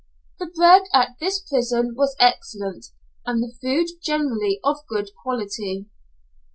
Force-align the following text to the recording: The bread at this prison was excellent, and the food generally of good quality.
The 0.39 0.47
bread 0.47 0.85
at 0.95 1.17
this 1.19 1.39
prison 1.39 1.93
was 1.95 2.15
excellent, 2.19 2.87
and 3.23 3.43
the 3.43 3.53
food 3.61 3.85
generally 4.01 4.59
of 4.63 4.77
good 4.89 5.11
quality. 5.21 5.85